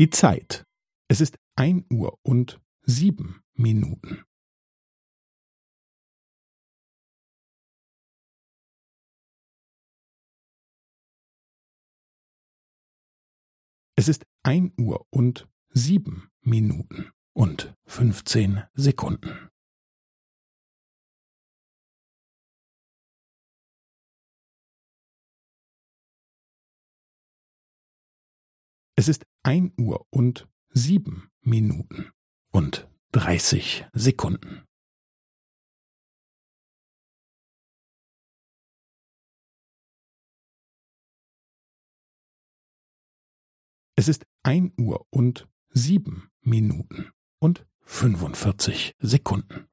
[0.00, 0.64] Die Zeit.
[1.08, 4.24] Es ist ein Uhr und sieben Minuten.
[13.94, 19.50] Es ist ein Uhr und sieben Minuten und fünfzehn Sekunden.
[28.96, 32.12] Es ist ein Uhr und sieben Minuten
[32.50, 34.66] und dreißig Sekunden.
[43.96, 49.69] Es ist ein Uhr und sieben Minuten und fünfundvierzig Sekunden.